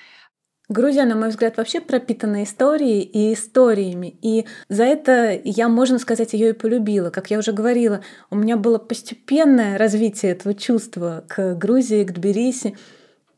[0.69, 4.19] Грузия, на мой взгляд, вообще пропитана историей и историями.
[4.21, 7.09] И за это я, можно сказать, ее и полюбила.
[7.09, 12.77] Как я уже говорила, у меня было постепенное развитие этого чувства к Грузии, к Тбилиси.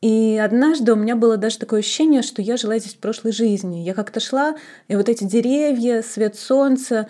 [0.01, 3.81] И однажды у меня было даже такое ощущение, что я жила здесь в прошлой жизни.
[3.81, 4.55] Я как-то шла,
[4.87, 7.07] и вот эти деревья, свет солнца,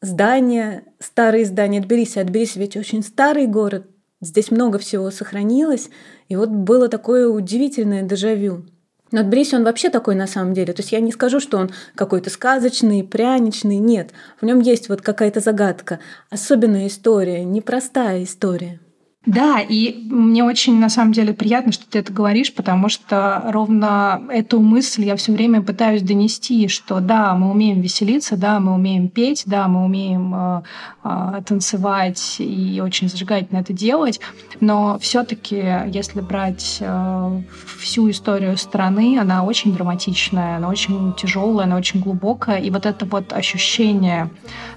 [0.00, 2.18] здания, старые здания Тбилиси.
[2.18, 3.86] А ведь очень старый город,
[4.20, 5.90] здесь много всего сохранилось.
[6.28, 8.64] И вот было такое удивительное дежавю.
[9.12, 10.72] Но Тбилиси, он вообще такой на самом деле.
[10.72, 13.76] То есть я не скажу, что он какой-то сказочный, пряничный.
[13.76, 14.10] Нет.
[14.40, 18.80] В нем есть вот какая-то загадка, особенная история, непростая история.
[19.26, 24.22] Да, и мне очень на самом деле приятно, что ты это говоришь, потому что ровно
[24.28, 29.08] эту мысль я все время пытаюсь донести, что да, мы умеем веселиться, да, мы умеем
[29.08, 30.62] петь, да, мы умеем э,
[31.04, 34.20] э, танцевать и очень зажигательно это делать,
[34.60, 35.56] но все-таки,
[35.86, 37.40] если брать э,
[37.78, 43.06] всю историю страны, она очень драматичная, она очень тяжелая, она очень глубокая, и вот это
[43.06, 44.28] вот ощущение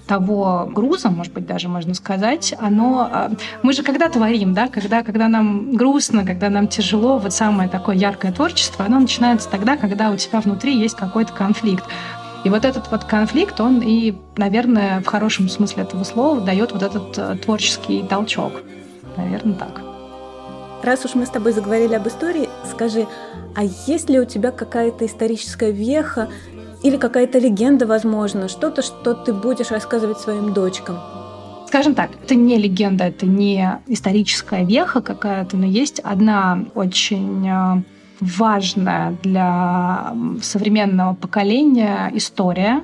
[0.07, 3.09] того груза, может быть, даже можно сказать, оно...
[3.13, 3.29] Э,
[3.61, 7.95] мы же когда творим, да, когда, когда нам грустно, когда нам тяжело, вот самое такое
[7.95, 11.83] яркое творчество, оно начинается тогда, когда у тебя внутри есть какой-то конфликт.
[12.43, 16.83] И вот этот вот конфликт, он и, наверное, в хорошем смысле этого слова дает вот
[16.83, 18.61] этот э, творческий толчок.
[19.17, 19.81] Наверное, так.
[20.83, 23.07] Раз уж мы с тобой заговорили об истории, скажи,
[23.55, 26.29] а есть ли у тебя какая-то историческая веха
[26.83, 31.16] или какая-то легенда, возможно, что-то, что ты будешь рассказывать своим дочкам?
[31.67, 37.83] Скажем так, это не легенда, это не историческая веха какая-то, но есть одна очень э,
[38.21, 42.83] важная для современного поколения история.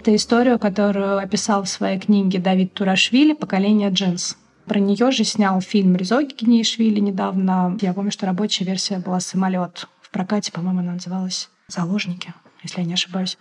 [0.00, 4.36] Это история, которую описал в своей книге Давид Турашвили «Поколение джинс».
[4.66, 7.78] Про нее же снял фильм Ризоги Гнеишвили недавно.
[7.80, 9.86] Я помню, что рабочая версия была «Самолет».
[10.02, 13.38] В прокате, по-моему, она называлась «Заложники», если я не ошибаюсь.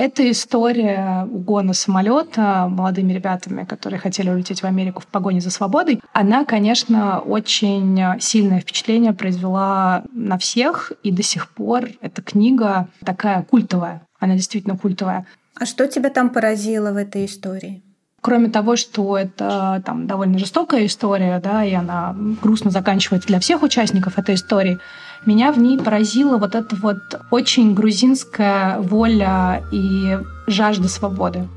[0.00, 6.00] Это история угона самолета молодыми ребятами, которые хотели улететь в Америку в погоне за свободой.
[6.14, 13.42] Она, конечно, очень сильное впечатление произвела на всех, и до сих пор эта книга такая
[13.42, 14.06] культовая.
[14.18, 15.26] Она действительно культовая.
[15.54, 17.82] А что тебя там поразило в этой истории?
[18.20, 23.62] Кроме того, что это там довольно жестокая история, да, и она грустно заканчивается для всех
[23.62, 24.78] участников этой истории,
[25.26, 26.98] меня в ней поразила вот эта вот
[27.30, 31.48] очень грузинская воля и жажда свободы.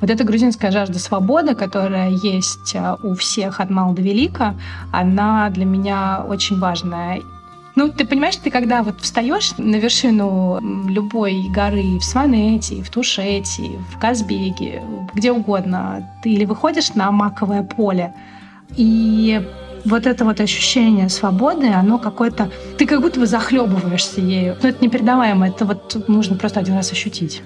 [0.00, 4.54] Вот эта грузинская жажда свободы, которая есть э, у всех от мала до велика,
[4.92, 7.22] она для меня очень важная.
[7.78, 10.58] Ну, ты понимаешь, ты когда вот встаешь на вершину
[10.88, 14.82] любой горы в Сванете, в Тушете, в Казбеге,
[15.14, 18.12] где угодно, ты или выходишь на маковое поле,
[18.76, 19.40] и
[19.84, 22.50] вот это вот ощущение свободы, оно какое-то...
[22.78, 24.56] Ты как будто бы захлебываешься ею.
[24.60, 27.42] Но это непередаваемо, это вот нужно просто один раз ощутить.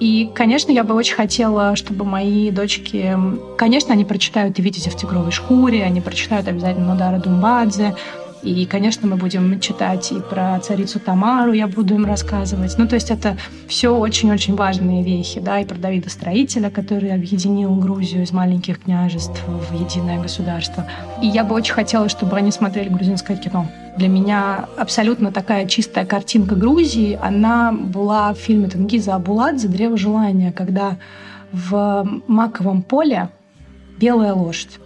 [0.00, 3.16] И, конечно, я бы очень хотела, чтобы мои дочки...
[3.56, 7.94] Конечно, они прочитают «И видите в тигровой шкуре», они прочитают обязательно Нодара Думбадзе,
[8.44, 12.76] и, конечно, мы будем читать и про царицу Тамару, я буду им рассказывать.
[12.76, 13.36] Ну, то есть это
[13.66, 19.42] все очень-очень важные вехи, да, и про Давида Строителя, который объединил Грузию из маленьких княжеств
[19.46, 20.86] в единое государство.
[21.22, 23.66] И я бы очень хотела, чтобы они смотрели грузинское кино.
[23.96, 30.52] Для меня абсолютно такая чистая картинка Грузии, она была в фильме Тенгиза Абуладзе «Древо желания»,
[30.52, 30.98] когда
[31.52, 33.30] в маковом поле
[33.98, 34.80] белая лошадь.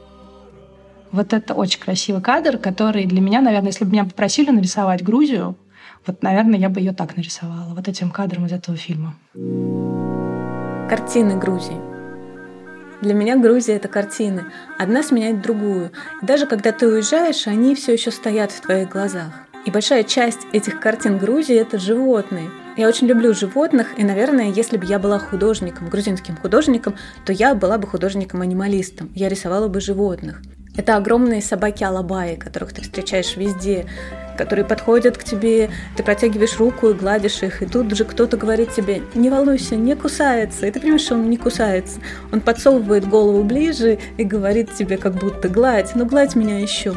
[1.11, 5.57] Вот это очень красивый кадр, который для меня, наверное, если бы меня попросили нарисовать Грузию,
[6.07, 9.15] вот, наверное, я бы ее так нарисовала, вот этим кадром из этого фильма.
[10.89, 11.77] Картины Грузии.
[13.01, 14.47] Для меня Грузия это картины.
[14.77, 15.93] Одна сменяет другую.
[16.21, 19.33] И даже когда ты уезжаешь, они все еще стоят в твоих глазах.
[19.65, 22.51] И большая часть этих картин Грузии это животные.
[22.77, 26.95] Я очень люблю животных, и, наверное, если бы я была художником, грузинским художником,
[27.25, 29.11] то я была бы художником-анималистом.
[29.15, 30.41] Я рисовала бы животных.
[30.79, 33.87] Это огромные собаки-алабаи, которых ты встречаешь везде,
[34.37, 38.73] которые подходят к тебе, ты протягиваешь руку и гладишь их, и тут же кто-то говорит
[38.73, 41.99] тебе, не волнуйся, не кусается, и ты понимаешь, что он не кусается.
[42.31, 46.95] Он подсовывает голову ближе и говорит тебе как будто гладь, ну гладь меня еще.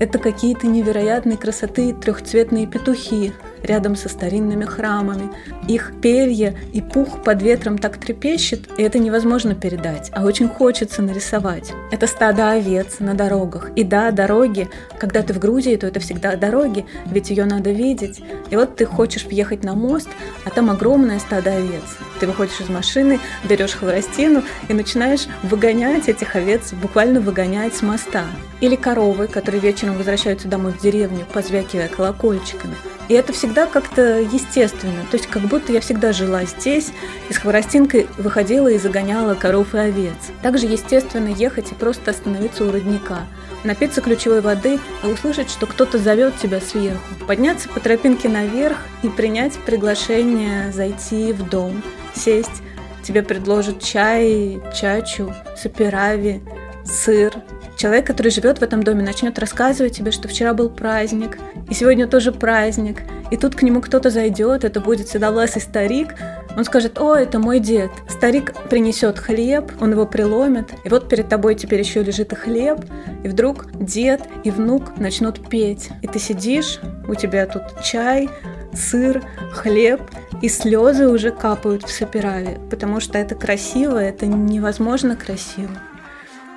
[0.00, 3.32] Это какие-то невероятной красоты трехцветные петухи,
[3.64, 5.30] рядом со старинными храмами.
[5.66, 11.02] Их перья и пух под ветром так трепещет, и это невозможно передать, а очень хочется
[11.02, 11.72] нарисовать.
[11.90, 13.70] Это стадо овец на дорогах.
[13.74, 18.22] И да, дороги, когда ты в Грузии, то это всегда дороги, ведь ее надо видеть.
[18.50, 20.08] И вот ты хочешь въехать на мост,
[20.44, 21.82] а там огромное стадо овец.
[22.20, 28.24] Ты выходишь из машины, берешь хворостину и начинаешь выгонять этих овец, буквально выгонять с моста.
[28.60, 32.74] Или коровы, которые вечером возвращаются домой в деревню, позвякивая колокольчиками.
[33.08, 35.04] И это всегда как-то естественно.
[35.10, 36.92] То есть как будто я всегда жила здесь
[37.28, 40.14] и с хворостинкой выходила и загоняла коров и овец.
[40.42, 43.26] Также естественно ехать и просто остановиться у родника,
[43.62, 49.08] напиться ключевой воды и услышать, что кто-то зовет тебя сверху, подняться по тропинке наверх и
[49.08, 51.82] принять приглашение зайти в дом,
[52.14, 52.62] сесть,
[53.02, 56.42] тебе предложат чай, чачу, сапирави,
[56.84, 57.34] сыр,
[57.76, 62.06] Человек, который живет в этом доме, начнет рассказывать тебе, что вчера был праздник, и сегодня
[62.06, 66.14] тоже праздник, и тут к нему кто-то зайдет, это будет седовласый старик,
[66.56, 67.90] он скажет, о, это мой дед.
[68.08, 72.78] Старик принесет хлеб, он его приломит, и вот перед тобой теперь еще лежит и хлеб,
[73.24, 75.90] и вдруг дед и внук начнут петь.
[76.02, 78.30] И ты сидишь, у тебя тут чай,
[78.72, 79.22] сыр,
[79.52, 80.00] хлеб,
[80.42, 85.70] и слезы уже капают в сапераве, потому что это красиво, это невозможно красиво.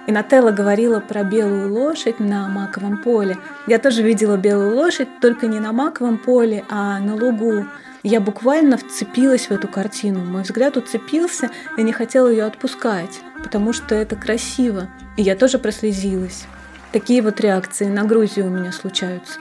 [0.08, 3.38] И Нателла говорила про белую лошадь на маковом поле.
[3.68, 7.66] Я тоже видела белую лошадь, только не на маковом поле, а на лугу.
[8.04, 10.24] Я буквально вцепилась в эту картину.
[10.24, 14.88] Мой взгляд уцепился, и не хотела ее отпускать, потому что это красиво.
[15.18, 16.46] И я тоже прослезилась.
[16.94, 19.40] Такие вот реакции на Грузию у меня случаются.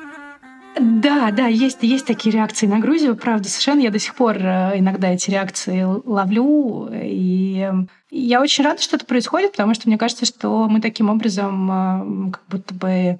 [0.79, 3.81] Да, да, есть, есть такие реакции на Грузию, правда, совершенно.
[3.81, 6.91] Я до сих пор э, иногда эти реакции ловлю.
[6.93, 7.71] И
[8.11, 12.31] я очень рада, что это происходит, потому что мне кажется, что мы таким образом э,
[12.33, 13.19] как будто бы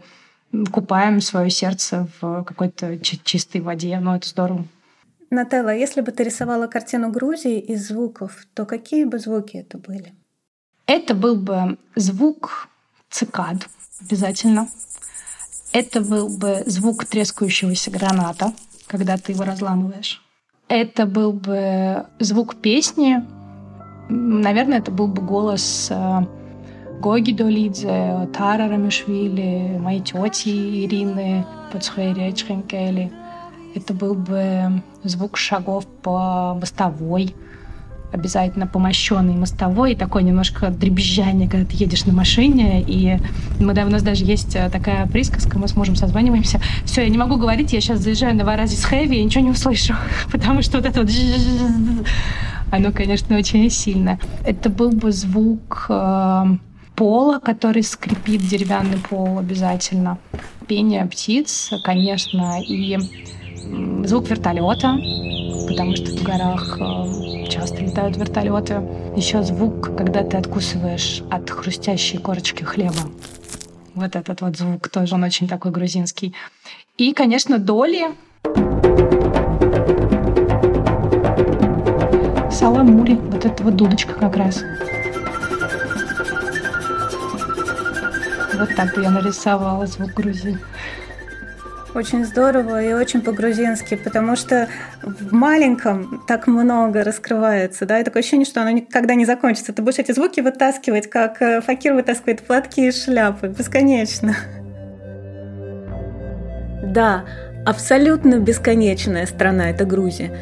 [0.71, 3.99] купаем свое сердце в какой-то чистой воде.
[4.01, 4.65] Ну, это здорово.
[5.31, 10.13] Нателла, если бы ты рисовала картину Грузии из звуков, то какие бы звуки это были?
[10.87, 12.69] Это был бы звук
[13.11, 13.69] цикад
[14.01, 14.69] обязательно.
[15.79, 18.55] Это был бы звук трескающегося граната,
[18.87, 20.23] когда ты его разламываешь.
[20.69, 23.23] Это был бы звук песни.
[24.09, 26.21] Наверное, это был бы голос э,
[27.03, 33.13] Гоги Долидзе, Тара Рамишвили, моей тети Ирины Пацхайри Чхенкели.
[33.75, 37.35] Это был бы звук шагов по мостовой,
[38.13, 43.19] обязательно помощенный мостовой, и такое немножко дребезжание, когда ты едешь на машине, и
[43.59, 47.09] мы, да, у нас даже есть э, такая присказка, мы с мужем созваниваемся, все, я
[47.09, 49.95] не могу говорить, я сейчас заезжаю на Варазис Хэви, и ничего не услышу,
[50.33, 51.11] потому что вот это вот
[52.71, 54.19] оно, конечно, очень сильно.
[54.45, 56.45] Это был бы звук э,
[56.95, 60.19] пола, который скрипит деревянный пол обязательно.
[60.67, 62.99] Пение птиц, конечно, и
[64.07, 64.97] звук вертолета,
[65.69, 68.83] потому что в горах э, часто летают вертолеты.
[69.17, 73.11] Еще звук, когда ты откусываешь от хрустящей корочки хлеба.
[73.95, 76.35] Вот этот вот звук тоже, он очень такой грузинский.
[76.99, 78.09] И, конечно, доли.
[82.51, 84.63] Саламури, вот эта вот дудочка как раз.
[88.59, 90.59] Вот так бы я нарисовала звук Грузии.
[91.97, 94.69] Очень здорово и очень по-грузински, потому что
[95.03, 99.73] в маленьком так много раскрывается, да, и такое ощущение, что оно никогда не закончится.
[99.73, 104.37] Ты будешь эти звуки вытаскивать, как э, факир вытаскивает платки и шляпы, бесконечно.
[106.85, 107.25] Да,
[107.65, 110.37] абсолютно бесконечная страна– это Грузия.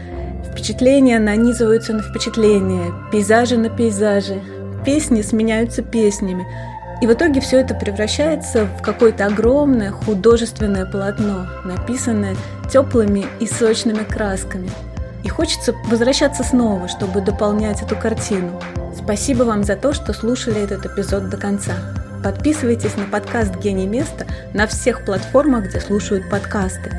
[0.51, 4.41] Впечатления нанизываются на впечатления, пейзажи на пейзажи,
[4.85, 6.45] песни сменяются песнями–
[7.05, 12.35] и в итоге все это превращается в какое-то огромное художественное полотно, написанное
[12.73, 14.71] теплыми и сочными красками.
[15.23, 18.59] И хочется возвращаться снова, чтобы дополнять эту картину.
[18.97, 21.75] Спасибо вам за то, что слушали этот эпизод до конца.
[22.23, 24.25] Подписывайтесь на подкаст «Гений места»
[24.55, 26.91] на всех платформах, где слушают подкасты.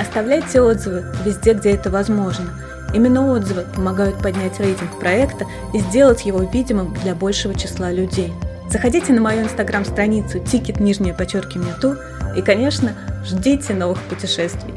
[0.00, 2.46] Оставляйте отзывы везде, где это возможно.
[2.94, 5.44] Именно отзывы помогают поднять рейтинг проекта
[5.74, 8.32] и сделать его видимым для большего числа людей.
[8.72, 11.96] Заходите на мою инстаграм-страницу тикет нижнее подчеркивание ту
[12.34, 14.72] и, конечно, ждите новых путешествий.